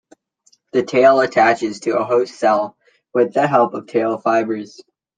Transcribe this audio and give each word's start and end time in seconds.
The 0.73 0.81
tail 0.81 1.19
attaches 1.19 1.79
to 1.81 1.99
a 1.99 2.03
host 2.03 2.33
cell 2.33 2.75
with 3.13 3.35
the 3.35 3.45
help 3.45 3.75
of 3.75 3.85
tail 3.85 4.17
fibres. 4.17 4.81